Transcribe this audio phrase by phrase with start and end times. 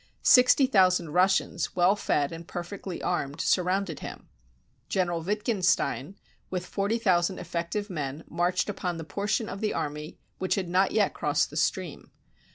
[0.23, 4.29] Sixty thousand Russians, well fed and perfectly armed, surrounded him.
[4.89, 6.15] General Wittgenstein,
[6.49, 10.91] with forty thousand effective men, marched upon the portion of the army which had not
[10.91, 12.09] yet crossed the stream.